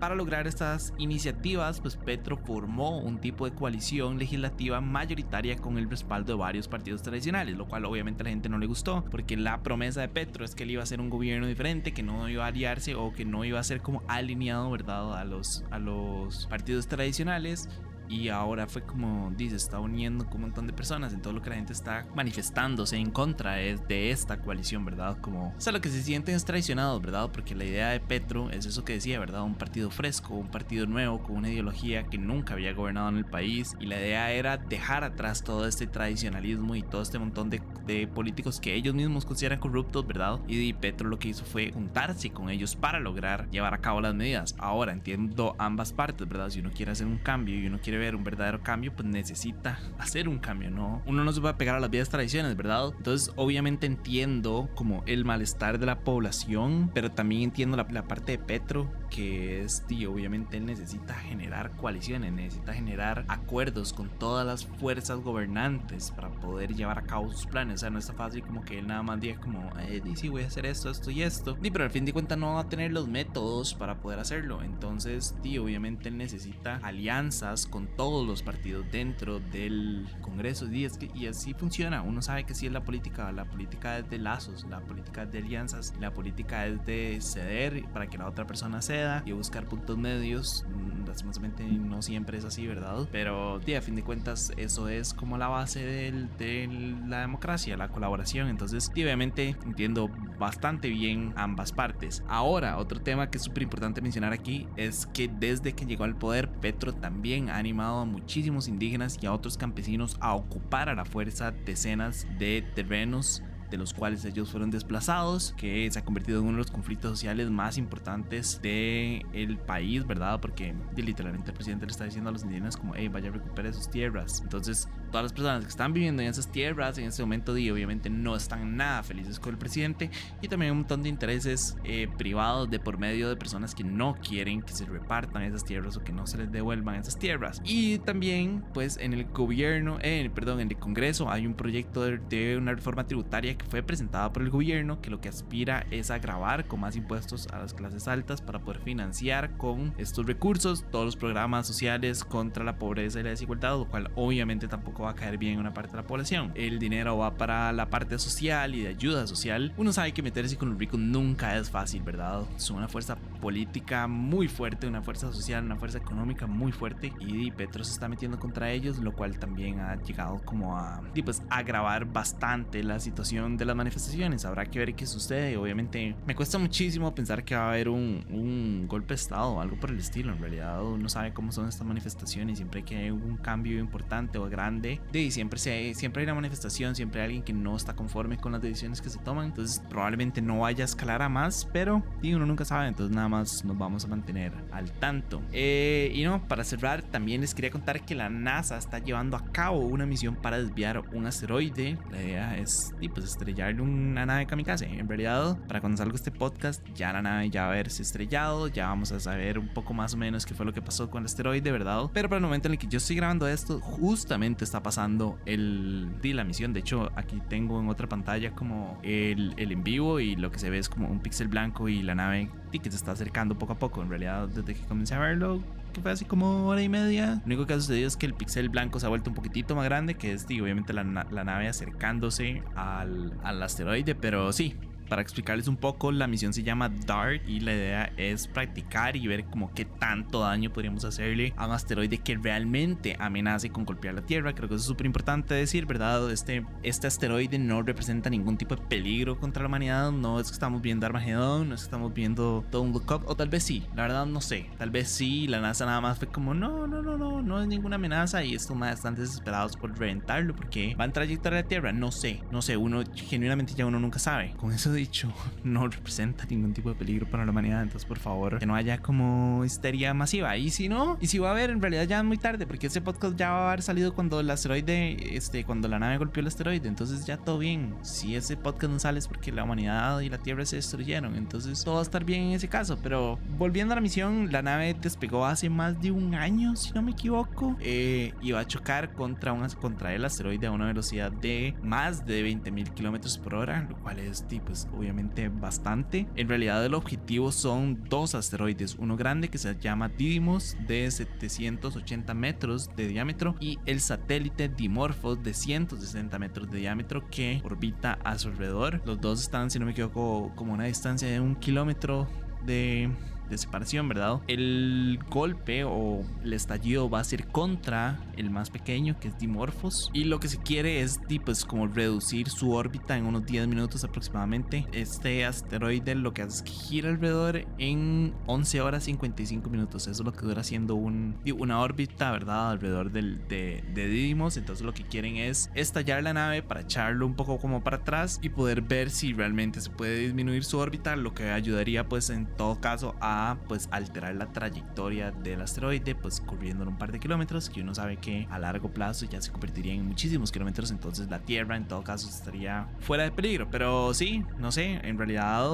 Para 0.00 0.14
lograr 0.14 0.46
estas 0.46 0.94
iniciativas, 0.96 1.82
pues 1.82 1.98
Petro 1.98 2.38
formó 2.38 3.00
un 3.00 3.18
tipo 3.18 3.44
de 3.44 3.54
coalición 3.54 4.18
legislativa 4.18 4.80
mayoritaria 4.80 5.56
con 5.56 5.76
el 5.76 5.90
respaldo 5.90 6.32
de 6.32 6.38
varios 6.38 6.68
partidos 6.68 7.02
tradicionales, 7.02 7.54
lo 7.58 7.68
cual 7.68 7.84
obviamente 7.84 8.22
a 8.22 8.24
la 8.24 8.30
gente 8.30 8.48
no 8.48 8.56
le 8.56 8.64
gustó, 8.64 9.04
porque 9.10 9.36
la 9.36 9.62
promesa 9.62 10.00
de 10.00 10.08
Petro 10.08 10.46
es 10.46 10.54
que 10.54 10.62
él 10.62 10.70
iba 10.70 10.82
a 10.82 10.86
ser 10.86 11.02
un 11.02 11.10
gobierno 11.10 11.46
diferente, 11.46 11.92
que 11.92 12.02
no 12.02 12.30
iba 12.30 12.46
a 12.46 12.48
aliarse 12.48 12.94
o 12.94 13.12
que 13.12 13.26
no 13.26 13.44
iba 13.44 13.60
a 13.60 13.62
ser 13.62 13.82
como 13.82 14.02
alineado, 14.08 14.70
¿verdad?, 14.70 15.18
a 15.18 15.24
los, 15.24 15.64
a 15.70 15.78
los 15.78 16.46
partidos 16.46 16.88
tradicionales 16.88 17.68
y 18.10 18.28
ahora 18.28 18.66
fue 18.66 18.82
como 18.82 19.32
dice 19.36 19.56
está 19.56 19.78
uniendo 19.78 20.26
con 20.26 20.36
un 20.36 20.42
montón 20.42 20.66
de 20.66 20.72
personas 20.72 21.12
en 21.12 21.22
todo 21.22 21.32
lo 21.32 21.42
que 21.42 21.50
la 21.50 21.56
gente 21.56 21.72
está 21.72 22.06
manifestándose 22.14 22.96
en 22.96 23.10
contra 23.10 23.60
es 23.60 23.86
de 23.86 24.10
esta 24.10 24.40
coalición 24.40 24.84
verdad 24.84 25.18
como 25.20 25.54
o 25.56 25.60
sea 25.60 25.72
lo 25.72 25.80
que 25.80 25.88
se 25.88 26.02
sienten 26.02 26.34
es 26.34 26.44
traicionados 26.44 27.00
verdad 27.00 27.30
porque 27.32 27.54
la 27.54 27.64
idea 27.64 27.90
de 27.90 28.00
Petro 28.00 28.50
es 28.50 28.66
eso 28.66 28.84
que 28.84 28.94
decía 28.94 29.20
verdad 29.20 29.42
un 29.42 29.54
partido 29.54 29.90
fresco 29.90 30.34
un 30.34 30.50
partido 30.50 30.86
nuevo 30.86 31.22
con 31.22 31.36
una 31.36 31.50
ideología 31.50 32.04
que 32.04 32.18
nunca 32.18 32.54
había 32.54 32.72
gobernado 32.72 33.08
en 33.10 33.16
el 33.16 33.26
país 33.26 33.76
y 33.78 33.86
la 33.86 33.96
idea 33.96 34.32
era 34.32 34.56
dejar 34.56 35.04
atrás 35.04 35.44
todo 35.44 35.66
este 35.66 35.86
tradicionalismo 35.86 36.74
y 36.74 36.82
todo 36.82 37.02
este 37.02 37.18
montón 37.18 37.48
de, 37.50 37.62
de 37.86 38.08
políticos 38.08 38.60
que 38.60 38.74
ellos 38.74 38.94
mismos 38.94 39.24
consideran 39.24 39.60
corruptos 39.60 40.06
verdad 40.06 40.40
y 40.48 40.72
Petro 40.72 41.08
lo 41.08 41.18
que 41.18 41.28
hizo 41.28 41.44
fue 41.44 41.70
juntarse 41.72 42.30
con 42.30 42.50
ellos 42.50 42.76
para 42.76 43.00
lograr 43.00 43.48
llevar 43.50 43.74
a 43.74 43.78
cabo 43.78 44.00
las 44.00 44.14
medidas. 44.14 44.54
Ahora 44.58 44.92
entiendo 44.92 45.54
ambas 45.58 45.92
partes 45.92 46.28
verdad 46.28 46.50
si 46.50 46.60
uno 46.60 46.70
quiere 46.74 46.92
hacer 46.92 47.06
un 47.06 47.18
cambio 47.18 47.58
y 47.58 47.66
uno 47.66 47.78
quiere 47.80 47.98
ver 48.00 48.16
un 48.16 48.24
verdadero 48.24 48.62
cambio, 48.62 48.92
pues 48.92 49.06
necesita 49.06 49.78
hacer 49.98 50.28
un 50.28 50.38
cambio, 50.38 50.70
¿no? 50.70 51.02
Uno 51.06 51.24
no 51.24 51.32
se 51.32 51.40
va 51.40 51.50
a 51.50 51.58
pegar 51.58 51.76
a 51.76 51.80
las 51.80 51.90
viejas 51.90 52.08
tradiciones, 52.08 52.56
¿verdad? 52.56 52.92
Entonces, 52.96 53.32
obviamente 53.36 53.86
entiendo 53.86 54.68
como 54.74 55.02
el 55.06 55.24
malestar 55.24 55.78
de 55.78 55.86
la 55.86 56.00
población, 56.00 56.90
pero 56.94 57.10
también 57.10 57.42
entiendo 57.42 57.76
la, 57.76 57.86
parte 58.02 58.32
de 58.32 58.38
Petro, 58.38 58.90
que 59.10 59.62
es, 59.62 59.86
tío, 59.86 60.12
obviamente 60.12 60.56
él 60.56 60.66
necesita 60.66 61.14
generar 61.14 61.72
coaliciones, 61.76 62.32
necesita 62.32 62.72
generar 62.72 63.24
acuerdos 63.28 63.92
con 63.92 64.08
todas 64.08 64.46
las 64.46 64.66
fuerzas 64.66 65.20
gobernantes 65.20 66.10
para 66.10 66.30
poder 66.30 66.74
llevar 66.74 66.98
a 66.98 67.02
cabo 67.02 67.30
sus 67.30 67.46
planes. 67.46 67.76
O 67.76 67.78
sea, 67.78 67.90
no 67.90 67.98
está 67.98 68.12
fácil 68.14 68.42
como 68.42 68.64
que 68.64 68.78
él 68.78 68.86
nada 68.86 69.02
más 69.02 69.20
diga 69.20 69.40
como, 69.40 69.70
eh, 69.80 70.02
sí, 70.14 70.28
voy 70.28 70.42
a 70.42 70.46
hacer 70.46 70.66
esto, 70.66 70.90
esto 70.90 71.10
y 71.10 71.22
esto. 71.22 71.58
Y 71.62 71.70
pero 71.70 71.84
al 71.84 71.90
fin 71.90 72.04
de 72.04 72.12
cuentas 72.12 72.38
no 72.38 72.54
va 72.54 72.60
a 72.60 72.68
tener 72.68 72.92
los 72.92 73.08
métodos 73.08 73.74
para 73.74 74.00
poder 74.00 74.18
hacerlo. 74.18 74.62
Entonces, 74.62 75.34
tío, 75.42 75.64
obviamente 75.64 76.08
él 76.08 76.16
necesita 76.16 76.76
alianzas 76.82 77.66
con 77.66 77.86
todos 77.96 78.26
los 78.26 78.42
partidos 78.42 78.84
dentro 78.90 79.40
del 79.40 80.06
Congreso 80.20 80.70
y, 80.70 80.84
es 80.84 80.96
que, 80.96 81.10
y 81.14 81.26
así 81.26 81.54
funciona. 81.54 82.02
Uno 82.02 82.22
sabe 82.22 82.44
que 82.44 82.54
sí 82.54 82.66
es 82.66 82.72
la 82.72 82.82
política, 82.82 83.30
la 83.32 83.44
política 83.44 83.98
es 83.98 84.08
de 84.08 84.18
lazos, 84.18 84.66
la 84.68 84.80
política 84.80 85.24
es 85.24 85.32
de 85.32 85.38
alianzas, 85.38 85.94
la 86.00 86.12
política 86.12 86.66
es 86.66 86.84
de 86.86 87.18
ceder 87.20 87.84
para 87.92 88.08
que 88.08 88.18
la 88.18 88.28
otra 88.28 88.46
persona 88.46 88.82
ceda 88.82 89.22
y 89.26 89.32
buscar 89.32 89.66
puntos 89.66 89.96
medios. 89.98 90.64
Lastimosamente 91.10 91.64
no 91.64 92.02
siempre 92.02 92.38
es 92.38 92.44
así, 92.44 92.66
¿verdad? 92.66 93.08
Pero 93.10 93.56
a 93.56 93.80
fin 93.82 93.96
de 93.96 94.02
cuentas 94.02 94.52
eso 94.56 94.88
es 94.88 95.12
como 95.12 95.38
la 95.38 95.48
base 95.48 95.84
de 95.84 96.98
la 97.06 97.20
democracia, 97.20 97.76
la 97.76 97.88
colaboración. 97.88 98.48
Entonces, 98.48 98.90
obviamente 98.90 99.56
entiendo 99.64 100.08
bastante 100.38 100.88
bien 100.88 101.32
ambas 101.36 101.72
partes. 101.72 102.22
Ahora, 102.28 102.78
otro 102.78 103.00
tema 103.00 103.30
que 103.30 103.38
es 103.38 103.44
súper 103.44 103.64
importante 103.64 104.00
mencionar 104.00 104.32
aquí 104.32 104.66
es 104.76 105.06
que 105.06 105.28
desde 105.28 105.72
que 105.72 105.84
llegó 105.84 106.04
al 106.04 106.16
poder, 106.16 106.48
Petro 106.48 106.92
también 106.92 107.50
ha 107.50 107.56
animado 107.56 108.00
a 108.00 108.04
muchísimos 108.04 108.68
indígenas 108.68 109.18
y 109.20 109.26
a 109.26 109.32
otros 109.32 109.58
campesinos 109.58 110.16
a 110.20 110.34
ocupar 110.34 110.88
a 110.88 110.94
la 110.94 111.04
fuerza 111.04 111.50
decenas 111.50 112.26
de 112.38 112.64
terrenos 112.74 113.42
de 113.70 113.76
los 113.76 113.94
cuales 113.94 114.24
ellos 114.24 114.50
fueron 114.50 114.70
desplazados, 114.70 115.54
que 115.56 115.90
se 115.90 115.98
ha 115.98 116.04
convertido 116.04 116.40
en 116.40 116.46
uno 116.46 116.52
de 116.52 116.58
los 116.58 116.70
conflictos 116.70 117.10
sociales 117.12 117.50
más 117.50 117.78
importantes 117.78 118.60
del 118.62 119.26
el 119.32 119.58
país, 119.58 120.06
¿verdad? 120.06 120.40
Porque 120.40 120.74
literalmente 120.96 121.50
el 121.50 121.54
presidente 121.54 121.86
le 121.86 121.92
está 121.92 122.04
diciendo 122.04 122.30
a 122.30 122.32
los 122.32 122.42
indígenas 122.42 122.76
como, 122.76 122.94
hey, 122.96 123.08
vaya 123.08 123.30
a 123.30 123.32
recuperar 123.32 123.72
sus 123.72 123.90
tierras. 123.90 124.40
Entonces, 124.42 124.88
todas 125.10 125.24
las 125.24 125.32
personas 125.32 125.64
que 125.64 125.70
están 125.70 125.92
viviendo 125.92 126.22
en 126.22 126.28
esas 126.28 126.50
tierras 126.50 126.98
en 126.98 127.04
ese 127.04 127.22
momento, 127.22 127.56
y 127.56 127.70
obviamente 127.70 128.10
no 128.10 128.36
están 128.36 128.76
nada 128.76 129.02
felices 129.02 129.38
con 129.38 129.52
el 129.52 129.58
presidente 129.58 130.10
y 130.40 130.48
también 130.48 130.72
un 130.72 130.78
montón 130.78 131.02
de 131.02 131.08
intereses 131.08 131.76
eh, 131.84 132.08
privados 132.16 132.70
de 132.70 132.78
por 132.78 132.98
medio 132.98 133.28
de 133.28 133.36
personas 133.36 133.74
que 133.74 133.84
no 133.84 134.16
quieren 134.16 134.62
que 134.62 134.72
se 134.72 134.84
repartan 134.84 135.42
esas 135.42 135.64
tierras 135.64 135.96
o 135.96 136.04
que 136.04 136.12
no 136.12 136.26
se 136.26 136.38
les 136.38 136.50
devuelvan 136.50 136.96
esas 136.96 137.18
tierras. 137.18 137.60
Y 137.64 137.98
también, 137.98 138.64
pues, 138.72 138.96
en 138.98 139.12
el 139.12 139.24
gobierno, 139.24 139.98
eh, 140.02 140.30
perdón, 140.34 140.60
en 140.60 140.70
el 140.70 140.78
Congreso 140.78 141.30
hay 141.30 141.46
un 141.46 141.54
proyecto 141.54 142.02
de, 142.02 142.18
de 142.18 142.56
una 142.56 142.72
reforma 142.72 143.06
tributaria 143.06 143.56
que 143.60 143.70
fue 143.70 143.82
presentada 143.82 144.32
por 144.32 144.42
el 144.42 144.50
gobierno 144.50 145.00
que 145.02 145.10
lo 145.10 145.20
que 145.20 145.28
aspira 145.28 145.86
es 145.90 146.10
a 146.10 146.18
grabar 146.18 146.66
con 146.66 146.80
más 146.80 146.96
impuestos 146.96 147.46
a 147.48 147.58
las 147.58 147.74
clases 147.74 148.08
altas 148.08 148.40
para 148.40 148.60
poder 148.60 148.80
financiar 148.80 149.56
con 149.58 149.92
estos 149.98 150.26
recursos 150.26 150.84
todos 150.90 151.04
los 151.04 151.16
programas 151.16 151.66
sociales 151.66 152.24
contra 152.24 152.64
la 152.64 152.78
pobreza 152.78 153.20
y 153.20 153.22
la 153.22 153.30
desigualdad, 153.30 153.78
lo 153.78 153.86
cual 153.86 154.10
obviamente 154.14 154.68
tampoco 154.68 155.02
va 155.04 155.10
a 155.10 155.14
caer 155.14 155.36
bien 155.36 155.54
en 155.54 155.60
una 155.60 155.74
parte 155.74 155.90
de 155.90 155.98
la 155.98 156.06
población. 156.06 156.52
El 156.54 156.78
dinero 156.78 157.18
va 157.18 157.36
para 157.36 157.72
la 157.72 157.90
parte 157.90 158.18
social 158.18 158.74
y 158.74 158.82
de 158.82 158.88
ayuda 158.88 159.26
social. 159.26 159.74
Uno 159.76 159.92
sabe 159.92 160.12
que 160.12 160.22
meterse 160.22 160.56
con 160.56 160.70
los 160.70 160.78
ricos 160.78 160.98
nunca 160.98 161.58
es 161.58 161.70
fácil, 161.70 162.02
¿verdad? 162.02 162.44
Son 162.56 162.78
una 162.78 162.88
fuerza 162.88 163.16
política 163.40 164.06
muy 164.06 164.48
fuerte, 164.48 164.86
una 164.86 165.02
fuerza 165.02 165.32
social, 165.32 165.64
una 165.64 165.76
fuerza 165.76 165.98
económica 165.98 166.46
muy 166.46 166.72
fuerte 166.72 167.12
y 167.20 167.50
Petro 167.50 167.84
se 167.84 167.92
está 167.92 168.08
metiendo 168.08 168.38
contra 168.38 168.70
ellos, 168.70 168.98
lo 168.98 169.12
cual 169.12 169.38
también 169.38 169.80
ha 169.80 169.96
llegado 169.96 170.40
como 170.44 170.76
a 170.76 171.02
pues, 171.24 171.42
agravar 171.50 172.06
bastante 172.06 172.82
la 172.82 173.00
situación 173.00 173.49
de 173.56 173.64
las 173.64 173.76
manifestaciones. 173.76 174.44
Habrá 174.44 174.66
que 174.66 174.78
ver 174.78 174.94
qué 174.94 175.06
sucede. 175.06 175.56
Obviamente 175.56 176.14
me 176.26 176.34
cuesta 176.34 176.58
muchísimo 176.58 177.14
pensar 177.14 177.44
que 177.44 177.54
va 177.54 177.66
a 177.66 177.68
haber 177.70 177.88
un, 177.88 178.24
un 178.30 178.86
golpe 178.88 179.08
de 179.08 179.14
estado 179.14 179.52
o 179.52 179.60
algo 179.60 179.76
por 179.76 179.90
el 179.90 179.98
estilo. 179.98 180.32
En 180.32 180.40
realidad 180.40 180.82
uno 180.84 181.08
sabe 181.08 181.32
cómo 181.32 181.52
son 181.52 181.68
estas 181.68 181.86
manifestaciones. 181.86 182.58
Siempre 182.58 182.82
que 182.82 182.96
hay 182.96 183.10
un 183.10 183.36
cambio 183.36 183.78
importante 183.78 184.38
o 184.38 184.48
grande, 184.48 185.00
de 185.12 185.30
siempre, 185.30 185.58
se, 185.58 185.94
siempre 185.94 186.22
hay 186.22 186.24
una 186.24 186.34
manifestación, 186.34 186.94
siempre 186.94 187.20
hay 187.20 187.26
alguien 187.26 187.42
que 187.42 187.52
no 187.52 187.76
está 187.76 187.94
conforme 187.94 188.36
con 188.36 188.52
las 188.52 188.62
decisiones 188.62 189.00
que 189.00 189.10
se 189.10 189.18
toman. 189.18 189.46
Entonces 189.46 189.82
probablemente 189.88 190.42
no 190.42 190.60
vaya 190.60 190.84
a 190.84 190.86
escalar 190.86 191.22
a 191.22 191.28
más, 191.28 191.68
pero 191.72 192.02
y 192.22 192.34
uno 192.34 192.46
nunca 192.46 192.64
sabe. 192.64 192.88
Entonces 192.88 193.14
nada 193.14 193.28
más 193.28 193.64
nos 193.64 193.76
vamos 193.76 194.04
a 194.04 194.08
mantener 194.08 194.52
al 194.72 194.90
tanto. 194.92 195.42
Eh, 195.52 196.12
y 196.14 196.22
no, 196.24 196.46
para 196.48 196.64
cerrar, 196.64 197.02
también 197.02 197.40
les 197.40 197.54
quería 197.54 197.70
contar 197.70 198.04
que 198.04 198.14
la 198.14 198.28
NASA 198.28 198.76
está 198.76 198.98
llevando 198.98 199.36
a 199.36 199.44
cabo 199.52 199.80
una 199.80 200.06
misión 200.06 200.36
para 200.36 200.58
desviar 200.58 201.02
un 201.12 201.26
asteroide. 201.26 201.98
La 202.10 202.22
idea 202.22 202.56
es 202.56 202.94
y 203.00 203.08
pues 203.08 203.24
estrellarle 203.40 203.80
una 203.80 204.26
nave 204.26 204.46
kamikaze. 204.46 204.86
En 204.86 205.08
realidad, 205.08 205.56
para 205.66 205.80
cuando 205.80 205.96
salga 205.96 206.14
este 206.14 206.30
podcast, 206.30 206.86
ya 206.94 207.12
la 207.12 207.22
nave 207.22 207.48
ya 207.48 207.62
va 207.62 207.68
a 207.68 207.70
haberse 207.72 208.02
estrellado, 208.02 208.68
ya 208.68 208.88
vamos 208.88 209.12
a 209.12 209.20
saber 209.20 209.58
un 209.58 209.68
poco 209.68 209.94
más 209.94 210.14
o 210.14 210.16
menos 210.18 210.44
qué 210.44 210.54
fue 210.54 210.66
lo 210.66 210.72
que 210.72 210.82
pasó 210.82 211.10
con 211.10 211.22
el 211.22 211.26
asteroide, 211.26 211.72
¿verdad? 211.72 212.10
Pero 212.12 212.28
para 212.28 212.38
el 212.38 212.42
momento 212.42 212.68
en 212.68 212.72
el 212.72 212.78
que 212.78 212.86
yo 212.86 212.98
estoy 212.98 213.16
grabando 213.16 213.48
esto, 213.48 213.80
justamente 213.80 214.64
está 214.64 214.82
pasando 214.82 215.38
el 215.46 216.10
de 216.20 216.34
la 216.34 216.44
misión. 216.44 216.72
De 216.72 216.80
hecho, 216.80 217.10
aquí 217.16 217.40
tengo 217.48 217.80
en 217.80 217.88
otra 217.88 218.08
pantalla 218.08 218.52
como 218.54 218.98
el, 219.02 219.54
el 219.56 219.72
en 219.72 219.82
vivo 219.82 220.20
y 220.20 220.36
lo 220.36 220.50
que 220.50 220.58
se 220.58 220.68
ve 220.68 220.78
es 220.78 220.88
como 220.88 221.08
un 221.08 221.20
píxel 221.20 221.48
blanco 221.48 221.88
y 221.88 222.02
la 222.02 222.14
nave 222.14 222.50
que 222.78 222.90
se 222.90 222.96
está 222.96 223.12
acercando 223.12 223.58
poco 223.58 223.72
a 223.72 223.78
poco. 223.78 224.02
En 224.02 224.08
realidad, 224.08 224.48
desde 224.48 224.74
que 224.74 224.80
comencé 224.86 225.14
a 225.14 225.18
verlo, 225.18 225.62
que 225.92 226.00
fue 226.00 226.10
así 226.10 226.24
como 226.24 226.66
hora 226.66 226.82
y 226.82 226.88
media. 226.88 227.36
Lo 227.40 227.46
único 227.46 227.66
que 227.66 227.74
ha 227.74 227.80
sucedido 227.80 228.08
es 228.08 228.16
que 228.16 228.26
el 228.26 228.34
pixel 228.34 228.68
blanco 228.68 229.00
se 229.00 229.06
ha 229.06 229.08
vuelto 229.08 229.30
un 229.30 229.36
poquitito 229.36 229.74
más 229.74 229.84
grande, 229.84 230.14
que 230.14 230.32
es, 230.32 230.46
obviamente, 230.46 230.92
la, 230.92 231.04
la 231.04 231.44
nave 231.44 231.68
acercándose 231.68 232.62
al, 232.74 233.34
al 233.42 233.62
asteroide. 233.62 234.14
Pero 234.14 234.52
sí, 234.52 234.76
para 235.10 235.22
explicarles 235.22 235.66
un 235.66 235.76
poco, 235.76 236.12
la 236.12 236.28
misión 236.28 236.54
se 236.54 236.62
llama 236.62 236.88
DART 236.88 237.46
y 237.48 237.58
la 237.60 237.74
idea 237.74 238.12
es 238.16 238.46
practicar 238.46 239.16
y 239.16 239.26
ver 239.26 239.44
como 239.44 239.74
qué 239.74 239.84
tanto 239.84 240.40
daño 240.40 240.72
podríamos 240.72 241.04
hacerle 241.04 241.52
a 241.56 241.66
un 241.66 241.72
asteroide 241.72 242.18
que 242.18 242.36
realmente 242.36 243.16
amenace 243.18 243.70
con 243.70 243.84
golpear 243.84 244.14
la 244.14 244.22
Tierra. 244.22 244.54
Creo 244.54 244.68
que 244.68 244.76
eso 244.76 244.82
es 244.82 244.86
súper 244.86 245.06
importante 245.06 245.52
decir, 245.52 245.84
¿verdad? 245.84 246.30
Este, 246.30 246.64
este 246.84 247.08
asteroide 247.08 247.58
no 247.58 247.82
representa 247.82 248.30
ningún 248.30 248.56
tipo 248.56 248.76
de 248.76 248.82
peligro 248.82 249.36
contra 249.38 249.64
la 249.64 249.68
humanidad. 249.68 250.12
No 250.12 250.38
es 250.38 250.46
que 250.46 250.52
estamos 250.52 250.80
viendo 250.80 251.06
Armagedón, 251.06 251.68
no 251.68 251.74
es 251.74 251.80
que 251.80 251.86
estamos 251.86 252.14
viendo 252.14 252.64
un 252.72 252.92
look 252.92 253.10
up, 253.10 253.22
o 253.26 253.34
tal 253.34 253.48
vez 253.48 253.64
sí, 253.64 253.84
la 253.96 254.02
verdad 254.02 254.26
no 254.26 254.40
sé. 254.40 254.70
Tal 254.78 254.90
vez 254.90 255.08
sí, 255.08 255.48
la 255.48 255.60
NASA 255.60 255.86
nada 255.86 256.00
más 256.00 256.18
fue 256.18 256.28
como, 256.28 256.54
no, 256.54 256.86
no, 256.86 257.02
no, 257.02 257.18
no, 257.18 257.42
no 257.42 257.60
es 257.60 257.66
ninguna 257.66 257.96
amenaza 257.96 258.44
y 258.44 258.54
estos 258.54 258.76
más 258.76 258.94
están 258.94 259.16
desesperados 259.16 259.76
por 259.76 259.98
reventarlo 259.98 260.54
porque 260.54 260.94
va 260.94 261.04
en 261.04 261.12
trayectoria 261.12 261.58
a 261.58 261.62
la 261.62 261.68
Tierra. 261.68 261.92
No 261.92 262.12
sé, 262.12 262.44
no 262.52 262.62
sé, 262.62 262.76
uno 262.76 263.02
genuinamente 263.12 263.74
ya 263.74 263.86
uno 263.86 263.98
nunca 263.98 264.20
sabe. 264.20 264.54
Con 264.56 264.72
eso 264.72 264.92
dicho, 265.00 265.32
no 265.64 265.86
representa 265.88 266.44
ningún 266.48 266.72
tipo 266.72 266.90
de 266.90 266.94
peligro 266.94 267.26
para 267.28 267.44
la 267.44 267.50
humanidad. 267.50 267.82
Entonces, 267.82 268.06
por 268.06 268.18
favor, 268.18 268.58
que 268.58 268.66
no 268.66 268.74
haya 268.74 268.98
como 268.98 269.64
histeria 269.64 270.14
masiva. 270.14 270.56
Y 270.56 270.70
si 270.70 270.88
no, 270.88 271.18
y 271.20 271.26
si 271.26 271.38
va 271.38 271.48
a 271.48 271.52
haber, 271.52 271.70
en 271.70 271.80
realidad 271.80 272.04
ya 272.04 272.18
es 272.18 272.24
muy 272.24 272.38
tarde, 272.38 272.66
porque 272.66 272.86
este 272.86 273.00
podcast 273.00 273.36
ya 273.36 273.50
va 273.50 273.64
a 273.64 273.68
haber 273.68 273.82
salido 273.82 274.14
cuando 274.14 274.40
el 274.40 274.50
asteroide, 274.50 275.36
este, 275.36 275.64
cuando 275.64 275.88
la 275.88 275.98
nave 275.98 276.18
golpeó 276.18 276.40
el 276.40 276.46
asteroide. 276.46 276.88
Entonces, 276.88 277.26
ya 277.26 277.36
todo 277.36 277.58
bien. 277.58 277.94
Si 278.02 278.36
ese 278.36 278.56
podcast 278.56 278.92
no 278.92 278.98
sale 278.98 279.18
es 279.18 279.28
porque 279.28 279.52
la 279.52 279.64
humanidad 279.64 280.20
y 280.20 280.28
la 280.28 280.38
Tierra 280.38 280.64
se 280.64 280.76
destruyeron. 280.76 281.34
Entonces, 281.36 281.82
todo 281.84 281.94
va 281.94 282.00
a 282.00 282.04
estar 282.04 282.24
bien 282.24 282.42
en 282.42 282.52
ese 282.52 282.68
caso. 282.68 282.98
Pero 283.02 283.38
volviendo 283.58 283.92
a 283.92 283.96
la 283.96 284.00
misión, 284.00 284.52
la 284.52 284.62
nave 284.62 284.94
despegó 284.94 285.46
hace 285.46 285.68
más 285.70 286.00
de 286.00 286.10
un 286.10 286.34
año, 286.34 286.76
si 286.76 286.92
no 286.92 287.02
me 287.02 287.12
equivoco. 287.12 287.76
Eh, 287.80 288.32
y 288.40 288.52
va 288.52 288.60
a 288.60 288.66
chocar 288.66 289.12
contra, 289.12 289.52
una, 289.52 289.68
contra 289.68 290.14
el 290.14 290.24
asteroide 290.24 290.66
a 290.66 290.70
una 290.70 290.86
velocidad 290.86 291.32
de 291.32 291.74
más 291.82 292.26
de 292.26 292.42
20 292.42 292.70
mil 292.70 292.90
kilómetros 292.90 293.38
por 293.38 293.54
hora, 293.54 293.86
lo 293.88 293.96
cual 293.96 294.18
es, 294.18 294.44
pues, 294.64 294.88
obviamente 294.96 295.48
bastante. 295.48 296.26
En 296.36 296.48
realidad 296.48 296.84
el 296.84 296.94
objetivo 296.94 297.52
son 297.52 298.04
dos 298.08 298.34
asteroides, 298.34 298.96
uno 298.98 299.16
grande 299.16 299.48
que 299.48 299.58
se 299.58 299.76
llama 299.78 300.08
Didymos 300.08 300.76
de 300.86 301.10
780 301.10 302.34
metros 302.34 302.90
de 302.96 303.08
diámetro 303.08 303.54
y 303.60 303.78
el 303.86 304.00
satélite 304.00 304.68
Dimorphos 304.68 305.42
de 305.42 305.54
160 305.54 306.38
metros 306.38 306.70
de 306.70 306.78
diámetro 306.78 307.28
que 307.30 307.60
orbita 307.64 308.18
a 308.24 308.38
su 308.38 308.48
alrededor. 308.48 309.02
Los 309.04 309.20
dos 309.20 309.42
están, 309.42 309.70
si 309.70 309.78
no 309.78 309.86
me 309.86 309.92
equivoco, 309.92 310.52
como 310.56 310.72
una 310.72 310.84
distancia 310.84 311.28
de 311.28 311.40
un 311.40 311.56
kilómetro 311.56 312.28
de 312.64 313.10
de 313.50 313.58
separación, 313.58 314.08
¿verdad? 314.08 314.40
El 314.46 315.18
golpe 315.28 315.84
o 315.84 316.22
el 316.42 316.52
estallido 316.52 317.10
va 317.10 317.20
a 317.20 317.24
ser 317.24 317.48
contra 317.48 318.18
el 318.36 318.50
más 318.50 318.70
pequeño, 318.70 319.18
que 319.20 319.28
es 319.28 319.38
Dimorphos. 319.38 320.10
Y 320.14 320.24
lo 320.24 320.40
que 320.40 320.48
se 320.48 320.58
quiere 320.58 321.02
es, 321.02 321.20
pues, 321.44 321.64
como 321.64 321.86
reducir 321.86 322.48
su 322.48 322.72
órbita 322.72 323.16
en 323.16 323.26
unos 323.26 323.44
10 323.46 323.68
minutos 323.68 324.04
aproximadamente. 324.04 324.86
Este 324.92 325.44
asteroide 325.44 326.14
lo 326.14 326.32
que 326.32 326.42
hace 326.42 326.56
es 326.56 326.62
que 326.62 326.70
gira 326.70 327.10
alrededor 327.10 327.66
en 327.78 328.34
11 328.46 328.80
horas 328.80 329.04
55 329.04 329.68
minutos. 329.68 330.06
Eso 330.06 330.22
es 330.22 330.26
lo 330.26 330.32
que 330.32 330.46
dura 330.46 330.62
siendo 330.62 330.94
un, 330.94 331.36
una 331.58 331.80
órbita, 331.80 332.30
¿verdad? 332.30 332.70
Alrededor 332.70 333.10
del, 333.10 333.46
de, 333.48 333.84
de. 333.94 334.30
Entonces 334.30 334.82
lo 334.82 334.92
que 334.92 335.02
quieren 335.04 335.36
es 335.36 335.70
estallar 335.74 336.22
la 336.22 336.32
nave 336.32 336.62
para 336.62 336.82
echarlo 336.82 337.26
un 337.26 337.34
poco 337.34 337.58
como 337.58 337.82
para 337.82 337.98
atrás 337.98 338.38
y 338.42 338.50
poder 338.50 338.82
ver 338.82 339.10
si 339.10 339.32
realmente 339.32 339.80
se 339.80 339.90
puede 339.90 340.18
disminuir 340.20 340.64
su 340.64 340.78
órbita, 340.78 341.16
lo 341.16 341.34
que 341.34 341.50
ayudaría 341.50 342.08
pues 342.08 342.30
en 342.30 342.46
todo 342.46 342.80
caso 342.80 343.16
a 343.20 343.39
pues 343.68 343.88
alterar 343.90 344.34
la 344.34 344.46
trayectoria 344.46 345.30
del 345.30 345.60
asteroide 345.62 346.14
pues 346.14 346.40
corriendo 346.40 346.88
un 346.88 346.98
par 346.98 347.12
de 347.12 347.20
kilómetros 347.20 347.70
que 347.70 347.80
uno 347.80 347.94
sabe 347.94 348.16
que 348.16 348.46
a 348.50 348.58
largo 348.58 348.90
plazo 348.90 349.26
ya 349.26 349.40
se 349.40 349.50
convertiría 349.50 349.94
en 349.94 350.06
muchísimos 350.06 350.52
kilómetros 350.52 350.90
entonces 350.90 351.28
la 351.30 351.40
Tierra 351.40 351.76
en 351.76 351.86
todo 351.86 352.02
caso 352.02 352.28
estaría 352.28 352.86
fuera 353.00 353.24
de 353.24 353.30
peligro. 353.30 353.68
Pero 353.70 354.12
sí 354.14 354.44
no 354.58 354.72
sé 354.72 355.00
en 355.02 355.18
realidad 355.18 355.68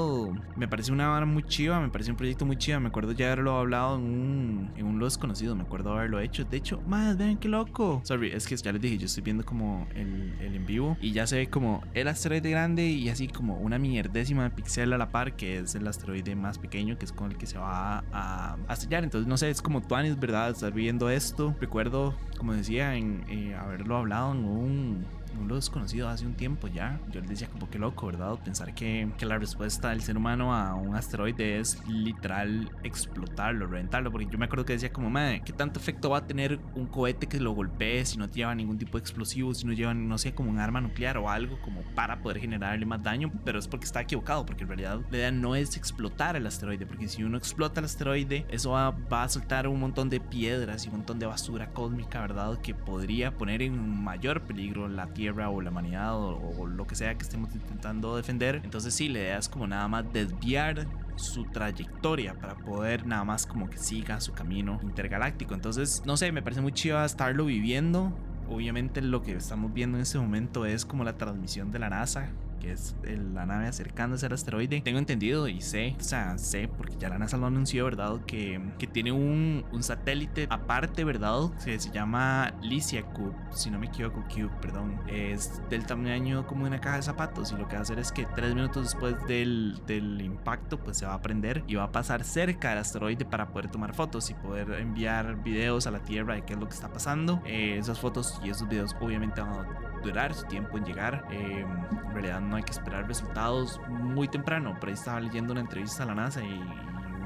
me 0.56 0.68
parece 0.68 0.92
una 0.92 1.08
vara 1.08 1.26
muy 1.26 1.42
chiva 1.44 1.80
me 1.80 1.88
parece 1.88 2.10
un 2.10 2.16
proyecto 2.16 2.46
muy 2.46 2.56
chiva. 2.56 2.80
Me 2.80 2.88
acuerdo 2.88 3.12
ya 3.12 3.26
haberlo 3.26 3.58
hablado 3.58 3.96
en 3.96 4.02
un 4.02 4.70
en 4.76 4.86
un 4.86 4.98
Lo 4.98 5.04
desconocido 5.04 5.54
me 5.54 5.62
acuerdo 5.62 5.92
haberlo 5.92 6.20
hecho. 6.20 6.44
De 6.44 6.56
hecho 6.56 6.80
más 6.86 7.16
vean 7.16 7.36
qué 7.36 7.48
loco. 7.48 8.00
Sorry 8.04 8.32
es 8.32 8.46
que 8.46 8.56
ya 8.56 8.72
les 8.72 8.80
dije 8.80 8.98
yo 8.98 9.06
estoy 9.06 9.22
viendo 9.22 9.44
como 9.44 9.86
el, 9.94 10.34
el 10.40 10.54
en 10.54 10.66
vivo 10.66 10.96
y 11.00 11.12
ya 11.12 11.26
se 11.26 11.36
ve 11.36 11.48
como 11.48 11.82
el 11.94 12.08
asteroide 12.08 12.50
grande 12.50 12.86
y 12.86 13.08
así 13.08 13.28
como 13.28 13.56
una 13.58 13.78
mierdécima 13.78 14.44
de 14.44 14.50
pixel 14.50 14.92
a 14.92 14.98
la 14.98 15.10
par 15.10 15.36
que 15.36 15.58
es 15.58 15.74
el 15.74 15.86
asteroide 15.86 16.34
más 16.34 16.58
pequeño 16.58 16.98
que 16.98 17.04
es 17.04 17.12
con 17.12 17.30
el 17.30 17.36
que 17.36 17.46
se 17.46 17.55
va 17.56 18.04
a, 18.12 18.76
sellar. 18.76 19.04
Entonces, 19.04 19.26
no 19.26 19.36
sé, 19.36 19.50
es 19.50 19.62
como 19.62 19.82
Tuanis, 19.82 20.18
¿verdad? 20.18 20.50
Estar 20.50 20.72
viendo 20.72 21.10
esto. 21.10 21.54
Recuerdo, 21.60 22.14
como 22.38 22.54
decía, 22.54 22.94
en 22.96 23.24
eh, 23.28 23.54
haberlo 23.54 23.96
hablado 23.96 24.32
en 24.32 24.44
un 24.44 25.06
lo 25.44 25.56
desconocido 25.56 26.08
hace 26.08 26.26
un 26.26 26.34
tiempo 26.34 26.68
ya. 26.68 27.00
Yo 27.10 27.20
les 27.20 27.30
decía 27.30 27.48
como 27.48 27.68
que 27.68 27.78
loco, 27.78 28.06
¿verdad? 28.06 28.38
Pensar 28.44 28.74
que, 28.74 29.08
que, 29.18 29.26
la 29.26 29.38
respuesta 29.38 29.90
del 29.90 30.02
ser 30.02 30.16
humano 30.16 30.54
a 30.54 30.74
un 30.74 30.94
asteroide 30.94 31.58
es 31.58 31.86
literal 31.88 32.70
explotarlo, 32.82 33.66
reventarlo. 33.66 34.10
Porque 34.10 34.26
yo 34.30 34.38
me 34.38 34.46
acuerdo 34.46 34.64
que 34.64 34.74
decía 34.74 34.92
como, 34.92 35.10
madre, 35.10 35.42
¿qué 35.44 35.52
tanto 35.52 35.80
efecto 35.80 36.10
va 36.10 36.18
a 36.18 36.26
tener 36.26 36.58
un 36.74 36.86
cohete 36.86 37.26
que 37.26 37.40
lo 37.40 37.52
golpee 37.52 38.04
si 38.04 38.16
no 38.18 38.30
lleva 38.30 38.54
ningún 38.54 38.78
tipo 38.78 38.98
de 38.98 39.02
explosivo, 39.02 39.54
si 39.54 39.66
no 39.66 39.72
lleva, 39.72 39.94
no 39.94 40.18
sé, 40.18 40.34
como 40.34 40.50
un 40.50 40.58
arma 40.58 40.80
nuclear 40.80 41.18
o 41.18 41.28
algo 41.28 41.58
como 41.60 41.82
para 41.94 42.20
poder 42.20 42.38
generarle 42.38 42.86
más 42.86 43.02
daño? 43.02 43.32
Pero 43.44 43.58
es 43.58 43.68
porque 43.68 43.86
está 43.86 44.00
equivocado, 44.00 44.46
porque 44.46 44.62
en 44.62 44.68
realidad 44.68 45.00
la 45.10 45.16
idea 45.16 45.30
no 45.32 45.56
es 45.56 45.76
explotar 45.76 46.36
el 46.36 46.46
asteroide, 46.46 46.86
porque 46.86 47.08
si 47.08 47.24
uno 47.24 47.36
explota 47.36 47.80
el 47.80 47.86
asteroide, 47.86 48.46
eso 48.50 48.70
va, 48.70 48.90
va 48.90 49.24
a 49.24 49.28
soltar 49.28 49.66
un 49.68 49.80
montón 49.80 50.08
de 50.08 50.20
piedras 50.20 50.84
y 50.84 50.88
un 50.88 50.96
montón 50.96 51.18
de 51.18 51.26
basura 51.26 51.70
cósmica, 51.72 52.20
¿verdad? 52.20 52.60
Que 52.60 52.74
podría 52.74 53.36
poner 53.36 53.62
en 53.62 54.04
mayor 54.04 54.42
peligro 54.42 54.88
la 54.88 55.06
Tierra 55.08 55.25
o 55.30 55.60
la 55.60 55.70
humanidad 55.70 56.16
o, 56.16 56.66
lo 56.66 56.86
que 56.86 56.94
sea 56.94 57.14
que 57.14 57.22
estemos 57.22 57.54
intentando 57.54 58.16
defender. 58.16 58.60
Entonces 58.64 58.94
sí, 58.94 59.08
la 59.08 59.18
idea 59.18 59.38
es 59.38 59.48
como 59.48 59.66
nada 59.66 59.88
más 59.88 60.12
desviar 60.12 60.86
su 61.16 61.44
trayectoria 61.44 62.34
para 62.34 62.56
poder 62.56 63.06
nada 63.06 63.24
más 63.24 63.46
como 63.46 63.70
que 63.70 63.78
siga 63.78 64.20
su 64.20 64.32
camino 64.32 64.78
intergaláctico. 64.82 65.54
Entonces, 65.54 66.02
no 66.04 66.16
sé, 66.16 66.30
me 66.32 66.42
parece 66.42 66.60
muy 66.60 66.72
chido 66.72 67.02
estarlo 67.04 67.46
viviendo. 67.46 68.12
Obviamente 68.48 69.00
lo 69.02 69.22
que 69.22 69.34
estamos 69.34 69.72
viendo 69.72 69.98
en 69.98 70.02
este 70.02 70.18
momento 70.18 70.66
es 70.66 70.84
como 70.84 71.04
la 71.04 71.16
transmisión 71.16 71.72
de 71.72 71.78
la 71.78 71.90
NASA 71.90 72.28
que 72.60 72.72
es 72.72 72.94
la 73.04 73.46
nave 73.46 73.66
acercándose 73.66 74.26
al 74.26 74.32
asteroide. 74.32 74.80
Tengo 74.80 74.98
entendido 74.98 75.48
y 75.48 75.60
sé, 75.60 75.96
o 75.98 76.02
sea, 76.02 76.38
sé, 76.38 76.68
porque 76.68 76.96
ya 76.98 77.08
la 77.08 77.18
NASA 77.18 77.36
lo 77.36 77.46
anunció, 77.46 77.84
¿verdad? 77.84 78.20
Que, 78.26 78.60
que 78.78 78.86
tiene 78.86 79.12
un, 79.12 79.64
un 79.72 79.82
satélite 79.82 80.46
aparte, 80.50 81.04
¿verdad? 81.04 81.50
Que 81.64 81.78
se 81.78 81.90
llama 81.90 82.54
Lysia 82.62 83.02
Cube, 83.02 83.34
si 83.52 83.70
no 83.70 83.78
me 83.78 83.86
equivoco, 83.86 84.24
Cube, 84.32 84.50
perdón. 84.60 85.00
Es 85.08 85.60
del 85.68 85.86
tamaño 85.86 86.46
como 86.46 86.64
una 86.64 86.80
caja 86.80 86.96
de 86.96 87.02
zapatos 87.02 87.52
y 87.52 87.56
lo 87.56 87.68
que 87.68 87.74
va 87.74 87.80
a 87.80 87.82
hacer 87.82 87.98
es 87.98 88.12
que 88.12 88.26
tres 88.34 88.54
minutos 88.54 88.84
después 88.84 89.14
del, 89.26 89.80
del 89.86 90.20
impacto, 90.22 90.78
pues 90.78 90.98
se 90.98 91.06
va 91.06 91.14
a 91.14 91.22
prender 91.22 91.64
y 91.66 91.74
va 91.74 91.84
a 91.84 91.92
pasar 91.92 92.24
cerca 92.24 92.70
del 92.70 92.78
asteroide 92.78 93.24
para 93.24 93.48
poder 93.48 93.70
tomar 93.70 93.94
fotos 93.94 94.30
y 94.30 94.34
poder 94.34 94.70
enviar 94.72 95.42
videos 95.42 95.86
a 95.86 95.90
la 95.90 96.00
Tierra 96.00 96.34
de 96.34 96.44
qué 96.44 96.54
es 96.54 96.58
lo 96.58 96.68
que 96.68 96.74
está 96.74 96.92
pasando. 96.92 97.42
Eh, 97.44 97.76
esas 97.78 97.98
fotos 97.98 98.40
y 98.44 98.50
esos 98.50 98.68
videos 98.68 98.96
obviamente 99.00 99.40
van 99.40 99.52
a 99.52 99.95
durar 100.06 100.34
su 100.34 100.44
tiempo 100.46 100.78
en 100.78 100.84
llegar. 100.84 101.26
Eh, 101.30 101.64
en 101.64 102.12
realidad 102.12 102.40
no 102.40 102.56
hay 102.56 102.62
que 102.62 102.72
esperar 102.72 103.06
resultados 103.06 103.80
muy 103.88 104.28
temprano. 104.28 104.76
Por 104.78 104.88
ahí 104.88 104.94
estaba 104.94 105.20
leyendo 105.20 105.52
una 105.52 105.60
entrevista 105.60 106.04
a 106.04 106.06
la 106.06 106.14
NASA 106.14 106.42
y 106.42 106.60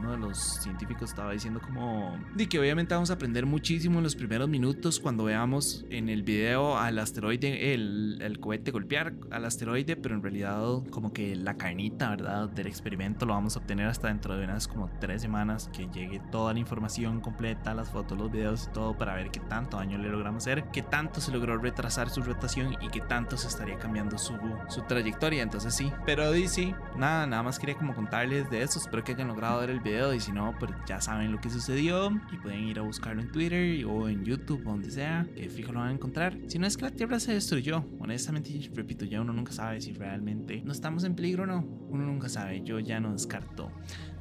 uno 0.00 0.12
de 0.12 0.18
los 0.18 0.38
científicos 0.38 1.10
estaba 1.10 1.32
diciendo 1.32 1.60
como 1.60 2.18
de 2.34 2.48
que 2.48 2.58
obviamente 2.58 2.94
vamos 2.94 3.10
a 3.10 3.14
aprender 3.14 3.46
muchísimo 3.46 3.98
en 3.98 4.04
los 4.04 4.16
primeros 4.16 4.48
minutos 4.48 4.98
cuando 4.98 5.24
veamos 5.24 5.84
en 5.90 6.08
el 6.08 6.22
video 6.22 6.78
al 6.78 6.98
asteroide, 6.98 7.74
el, 7.74 8.18
el 8.20 8.40
cohete 8.40 8.70
golpear 8.70 9.14
al 9.30 9.44
asteroide, 9.44 9.96
pero 9.96 10.14
en 10.14 10.22
realidad 10.22 10.60
como 10.90 11.12
que 11.12 11.36
la 11.36 11.56
carnita, 11.56 12.10
¿verdad? 12.10 12.48
Del 12.48 12.66
experimento 12.66 13.26
lo 13.26 13.34
vamos 13.34 13.56
a 13.56 13.60
obtener 13.60 13.86
hasta 13.86 14.08
dentro 14.08 14.36
de 14.36 14.44
unas 14.44 14.66
como 14.68 14.90
tres 15.00 15.22
semanas 15.22 15.70
que 15.72 15.88
llegue 15.92 16.20
toda 16.30 16.52
la 16.52 16.58
información 16.58 17.20
completa, 17.20 17.74
las 17.74 17.90
fotos, 17.90 18.18
los 18.18 18.30
videos 18.30 18.66
y 18.68 18.72
todo 18.72 18.96
para 18.96 19.14
ver 19.14 19.30
qué 19.30 19.40
tanto 19.40 19.76
daño 19.76 19.98
le 19.98 20.08
logramos 20.08 20.44
hacer, 20.44 20.64
qué 20.72 20.82
tanto 20.82 21.20
se 21.20 21.32
logró 21.32 21.58
retrasar 21.58 22.10
su 22.10 22.22
rotación 22.22 22.74
y 22.80 22.88
qué 22.88 23.00
tanto 23.00 23.36
se 23.36 23.48
estaría 23.48 23.78
cambiando 23.78 24.18
su, 24.18 24.34
su 24.68 24.82
trayectoria. 24.82 25.42
Entonces 25.42 25.74
sí, 25.74 25.92
pero 26.06 26.32
sí, 26.48 26.74
nada, 26.96 27.26
nada 27.26 27.42
más 27.42 27.58
quería 27.58 27.76
como 27.76 27.94
contarles 27.94 28.48
de 28.50 28.62
eso. 28.62 28.78
Espero 28.78 29.04
que 29.04 29.12
hayan 29.12 29.28
logrado 29.28 29.60
ver 29.60 29.70
el 29.70 29.80
video 29.80 29.99
y 30.14 30.20
si 30.20 30.32
no, 30.32 30.54
pues 30.58 30.72
ya 30.86 31.00
saben 31.00 31.30
lo 31.30 31.40
que 31.40 31.50
sucedió 31.50 32.10
y 32.32 32.36
pueden 32.38 32.64
ir 32.64 32.78
a 32.78 32.82
buscarlo 32.82 33.20
en 33.20 33.30
Twitter 33.30 33.84
o 33.84 34.08
en 34.08 34.24
YouTube 34.24 34.66
o 34.66 34.70
donde 34.70 34.90
sea, 34.90 35.26
que 35.34 35.48
fijo 35.48 35.72
lo 35.72 35.80
van 35.80 35.90
a 35.90 35.92
encontrar. 35.92 36.36
Si 36.48 36.58
no 36.58 36.66
es 36.66 36.76
que 36.76 36.84
la 36.84 36.90
Tierra 36.90 37.20
se 37.20 37.34
destruyó, 37.34 37.84
honestamente, 37.98 38.50
repito, 38.74 39.04
ya 39.04 39.20
uno 39.20 39.32
nunca 39.32 39.52
sabe 39.52 39.80
si 39.80 39.92
realmente 39.92 40.62
no 40.64 40.72
estamos 40.72 41.04
en 41.04 41.14
peligro 41.14 41.44
o 41.44 41.46
no. 41.46 41.60
Uno 41.90 42.06
nunca 42.06 42.28
sabe, 42.28 42.62
yo 42.62 42.78
ya 42.78 42.98
no 42.98 43.12
descarto 43.12 43.70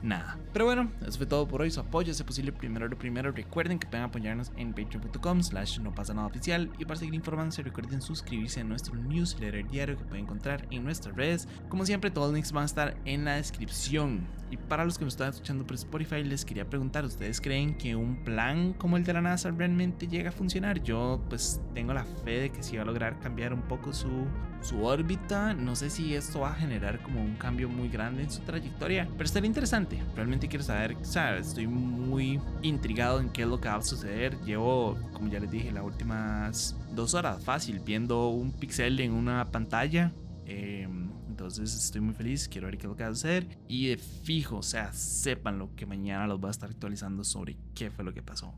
nada. 0.01 0.37
Pero 0.53 0.65
bueno, 0.65 0.91
eso 1.05 1.17
fue 1.17 1.25
todo 1.25 1.47
por 1.47 1.61
hoy. 1.61 1.71
Su 1.71 1.79
apoyo, 1.79 2.11
es 2.11 2.23
posible, 2.23 2.51
primero 2.51 2.87
lo 2.87 2.97
primero. 2.97 3.31
Recuerden 3.31 3.79
que 3.79 3.87
pueden 3.87 4.05
apoyarnos 4.05 4.51
en 4.57 4.73
patreon.com 4.73 5.43
slash 5.43 5.79
no 5.79 5.93
pasa 5.93 6.13
nada 6.13 6.27
oficial. 6.27 6.71
Y 6.77 6.85
para 6.85 6.99
seguir 6.99 7.13
informándose, 7.13 7.61
recuerden 7.61 8.01
suscribirse 8.01 8.61
a 8.61 8.63
nuestro 8.63 8.95
newsletter 8.95 9.67
diario 9.69 9.97
que 9.97 10.03
pueden 10.03 10.25
encontrar 10.25 10.65
en 10.71 10.83
nuestras 10.83 11.15
redes. 11.15 11.47
Como 11.69 11.85
siempre, 11.85 12.11
todos 12.11 12.27
los 12.27 12.35
links 12.35 12.51
van 12.51 12.63
a 12.63 12.65
estar 12.65 12.97
en 13.05 13.25
la 13.25 13.35
descripción. 13.35 14.27
Y 14.51 14.57
para 14.57 14.83
los 14.83 14.97
que 14.97 15.05
me 15.05 15.09
están 15.09 15.29
escuchando 15.29 15.65
por 15.65 15.75
Spotify, 15.75 16.23
les 16.23 16.43
quería 16.43 16.67
preguntar, 16.67 17.05
¿ustedes 17.05 17.39
creen 17.39 17.77
que 17.77 17.95
un 17.95 18.23
plan 18.23 18.73
como 18.73 18.97
el 18.97 19.03
de 19.03 19.13
la 19.13 19.21
NASA 19.21 19.51
realmente 19.51 20.07
llega 20.07 20.29
a 20.29 20.31
funcionar? 20.31 20.81
Yo 20.81 21.21
pues 21.29 21.61
tengo 21.75 21.93
la 21.93 22.03
fe 22.03 22.39
de 22.39 22.49
que 22.49 22.63
sí 22.63 22.75
va 22.75 22.81
a 22.81 22.85
lograr 22.85 23.19
cambiar 23.19 23.53
un 23.53 23.61
poco 23.61 23.93
su, 23.93 24.25
su 24.61 24.83
órbita. 24.83 25.53
No 25.53 25.75
sé 25.75 25.91
si 25.91 26.15
esto 26.15 26.39
va 26.39 26.51
a 26.51 26.55
generar 26.55 26.99
como 27.03 27.21
un 27.21 27.35
cambio 27.35 27.69
muy 27.69 27.89
grande 27.89 28.23
en 28.23 28.31
su 28.31 28.41
trayectoria, 28.41 29.07
pero 29.11 29.25
estaría 29.25 29.47
interesante 29.47 29.88
Realmente 30.15 30.47
quiero 30.47 30.63
saber, 30.63 30.95
¿sabes? 31.01 31.47
Estoy 31.47 31.67
muy 31.67 32.39
intrigado 32.61 33.19
en 33.19 33.29
qué 33.29 33.43
es 33.43 33.47
lo 33.47 33.59
que 33.59 33.69
va 33.69 33.75
a 33.75 33.81
suceder. 33.81 34.37
Llevo, 34.41 34.97
como 35.13 35.29
ya 35.29 35.39
les 35.39 35.51
dije, 35.51 35.71
las 35.71 35.83
últimas 35.83 36.75
dos 36.93 37.13
horas 37.13 37.43
fácil 37.43 37.79
viendo 37.79 38.29
un 38.29 38.51
pixel 38.51 38.99
en 38.99 39.13
una 39.13 39.45
pantalla. 39.51 40.11
Em, 40.45 41.09
entonces 41.27 41.73
estoy 41.73 42.01
muy 42.01 42.13
feliz, 42.13 42.49
quiero 42.49 42.67
ver 42.67 42.77
qué 42.77 42.83
es 42.83 42.89
lo 42.89 42.95
que 42.95 43.03
va 43.03 43.09
a 43.09 43.13
hacer. 43.13 43.47
Y 43.67 43.87
de 43.87 43.97
fijo, 43.97 44.57
o 44.57 44.63
sea, 44.63 44.91
sepan 44.93 45.57
lo 45.57 45.73
que 45.75 45.85
mañana 45.85 46.27
los 46.27 46.43
va 46.43 46.49
a 46.49 46.51
estar 46.51 46.69
actualizando 46.69 47.23
sobre 47.23 47.55
qué 47.75 47.91
fue 47.91 48.03
lo 48.03 48.13
que 48.13 48.21
pasó. 48.21 48.53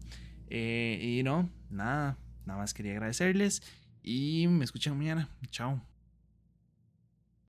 Eh, 0.50 1.00
y 1.20 1.24
no, 1.24 1.50
nada, 1.70 2.18
nada 2.46 2.60
más 2.60 2.74
quería 2.74 2.94
agradecerles 2.94 3.62
y 4.04 4.48
me 4.50 4.66
escuchan 4.66 4.98
mañana. 4.98 5.30
Chao. 5.50 5.90